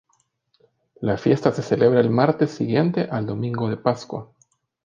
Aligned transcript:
La 0.99 1.15
fiesta 1.15 1.51
se 1.51 1.61
celebra 1.61 1.99
el 1.99 2.09
martes 2.09 2.49
siguiente 2.49 3.03
al 3.11 3.27
domingo 3.27 3.69
de 3.69 3.77
Pascua. 3.77 4.31